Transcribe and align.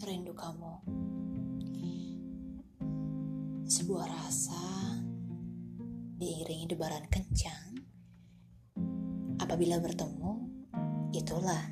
rindu 0.00 0.32
kamu. 0.32 0.74
Sebuah 3.68 4.06
rasa 4.08 4.64
diiringi 6.16 6.72
debaran 6.72 7.04
kencang. 7.12 7.76
Apabila 9.36 9.76
bertemu, 9.76 10.32
itulah 11.12 11.68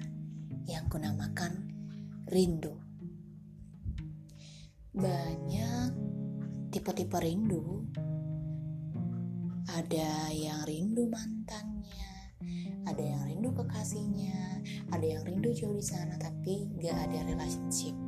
yang 0.68 0.85
kunamakan 0.93 1.72
rindu. 2.29 2.77
Banyak 4.93 5.89
tipe-tipe 6.68 7.17
rindu. 7.17 7.89
Ada 9.72 10.32
yang 10.36 10.68
rindu 10.68 11.08
mantannya, 11.08 12.36
ada 12.85 13.00
yang 13.04 13.25
rindu 13.25 13.57
kekasihnya, 13.57 14.64
ada 14.93 15.07
yang 15.17 15.25
rindu 15.25 15.53
jauh 15.53 15.76
di 15.76 15.85
sana 15.85 16.17
tapi 16.17 16.72
gak 16.81 17.08
ada 17.08 17.25
relationship. 17.29 18.07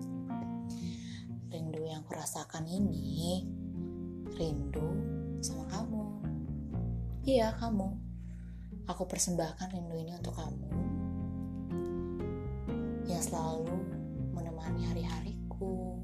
Rindu 2.10 2.19
yang 2.19 2.27
kurasakan 2.27 2.66
ini 2.66 3.46
rindu 4.34 4.88
sama 5.38 5.62
kamu. 5.70 6.02
Iya, 7.23 7.55
kamu. 7.55 7.86
Aku 8.91 9.06
persembahkan 9.06 9.70
rindu 9.70 9.95
ini 9.95 10.19
untuk 10.19 10.34
kamu 10.34 10.66
yang 13.06 13.23
selalu 13.23 13.78
menemani 14.34 14.91
hari-hariku. 14.91 16.02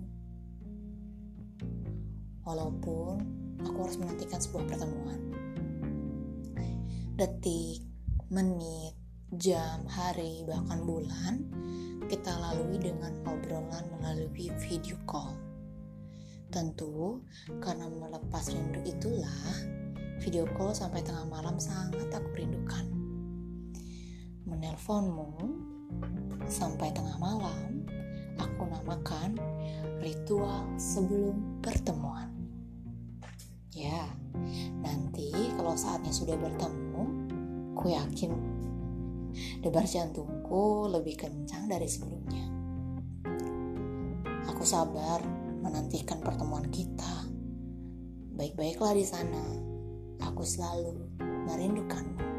Walaupun 2.46 3.18
aku 3.66 3.78
harus 3.82 3.98
menantikan 3.98 4.38
sebuah 4.38 4.62
pertemuan. 4.70 5.18
Detik, 7.18 7.82
menit, 8.30 8.94
jam, 9.34 9.82
hari, 9.90 10.46
bahkan 10.46 10.86
bulan 10.86 11.42
kita 12.06 12.30
lalui 12.30 12.78
dengan 12.78 13.10
obrolan 13.26 13.82
melalui 13.98 14.54
video 14.62 14.94
call. 15.02 15.45
Tentu 16.56 17.20
karena 17.60 17.84
melepas 17.84 18.48
rindu 18.48 18.80
itulah 18.88 19.44
video 20.24 20.48
call 20.56 20.72
sampai 20.72 21.04
tengah 21.04 21.28
malam 21.28 21.60
sangat 21.60 22.08
aku 22.08 22.32
rindukan. 22.32 22.88
Menelponmu 24.48 25.36
sampai 26.48 26.96
tengah 26.96 27.20
malam 27.20 27.84
aku 28.40 28.72
namakan 28.72 29.36
ritual 30.00 30.64
sebelum 30.80 31.60
pertemuan. 31.60 32.32
Ya, 33.76 34.08
nanti 34.80 35.28
kalau 35.60 35.76
saatnya 35.76 36.08
sudah 36.08 36.40
bertemu, 36.40 37.04
ku 37.76 37.92
yakin 37.92 38.32
debar 39.60 39.84
jantungku 39.84 40.88
lebih 40.88 41.20
kencang 41.20 41.68
dari 41.68 41.84
sebelumnya. 41.84 42.48
Aku 44.48 44.64
sabar 44.64 45.35
menantikan 45.66 46.22
pertemuan 46.22 46.70
kita. 46.70 47.26
Baik-baiklah 48.38 48.94
di 48.94 49.02
sana. 49.02 49.42
Aku 50.22 50.46
selalu 50.46 50.94
merindukanmu. 51.50 52.35